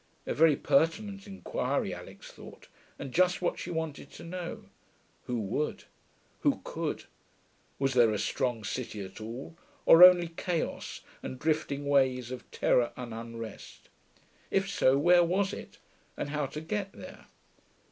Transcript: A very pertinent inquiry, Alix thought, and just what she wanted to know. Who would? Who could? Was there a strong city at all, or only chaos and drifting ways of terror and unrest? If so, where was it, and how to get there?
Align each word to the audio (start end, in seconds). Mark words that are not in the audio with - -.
A 0.25 0.33
very 0.33 0.55
pertinent 0.55 1.27
inquiry, 1.27 1.93
Alix 1.93 2.31
thought, 2.31 2.67
and 2.97 3.11
just 3.13 3.39
what 3.39 3.59
she 3.59 3.69
wanted 3.69 4.09
to 4.13 4.23
know. 4.23 4.63
Who 5.27 5.39
would? 5.39 5.83
Who 6.39 6.61
could? 6.63 7.03
Was 7.77 7.93
there 7.93 8.09
a 8.11 8.17
strong 8.17 8.63
city 8.63 9.05
at 9.05 9.21
all, 9.21 9.55
or 9.85 10.03
only 10.03 10.29
chaos 10.29 11.01
and 11.21 11.37
drifting 11.37 11.85
ways 11.85 12.31
of 12.31 12.49
terror 12.49 12.93
and 12.97 13.13
unrest? 13.13 13.89
If 14.49 14.67
so, 14.67 14.97
where 14.97 15.23
was 15.23 15.53
it, 15.53 15.77
and 16.17 16.31
how 16.31 16.47
to 16.47 16.61
get 16.61 16.93
there? 16.93 17.27